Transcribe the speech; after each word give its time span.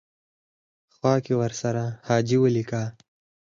خوا 0.95 1.13
کې 1.25 1.33
ورسره 1.41 1.83
حاجي 2.07 2.37
ولیکه. 2.39 2.83